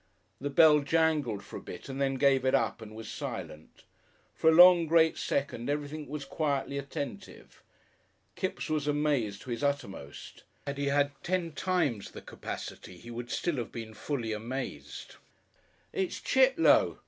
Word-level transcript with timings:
The 0.39 0.49
bell 0.49 0.79
jangled 0.79 1.43
for 1.43 1.57
a 1.57 1.61
bit 1.61 1.87
and 1.87 2.01
then 2.01 2.15
gave 2.15 2.43
it 2.43 2.55
up 2.55 2.81
and 2.81 2.95
was 2.95 3.07
silent. 3.07 3.83
For 4.33 4.49
a 4.49 4.53
long, 4.53 4.87
great 4.87 5.15
second 5.15 5.69
everything 5.69 6.07
was 6.07 6.25
quietly 6.25 6.79
attentive. 6.79 7.61
Kipps 8.35 8.67
was 8.67 8.87
amazed 8.87 9.43
to 9.43 9.51
his 9.51 9.61
uttermost; 9.61 10.41
had 10.65 10.79
he 10.79 10.87
had 10.87 11.11
ten 11.21 11.51
times 11.51 12.09
the 12.09 12.21
capacity 12.23 12.97
he 12.97 13.11
would 13.11 13.29
still 13.29 13.57
have 13.57 13.71
been 13.71 13.93
fully 13.93 14.33
amazed. 14.33 15.17
"It's 15.93 16.19
Chit'low!" 16.19 16.97